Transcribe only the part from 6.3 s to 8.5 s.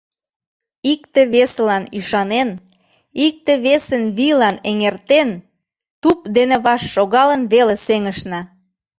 дене ваш шогалын веле сеҥышна.